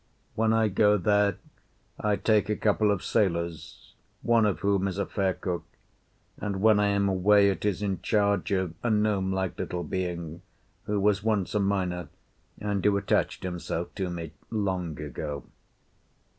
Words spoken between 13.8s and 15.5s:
to me long ago.